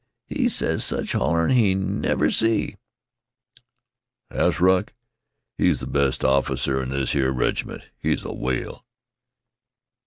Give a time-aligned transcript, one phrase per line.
[0.25, 2.77] He ses sech hollerin' he never see."
[4.31, 4.93] "Hasbrouck?
[5.59, 7.83] He's th' best off'cer in this here reg'ment.
[7.99, 8.83] He's a whale."